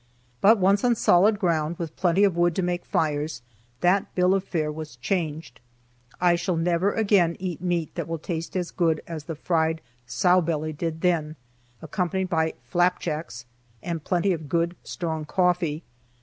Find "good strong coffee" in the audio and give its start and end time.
14.49-15.83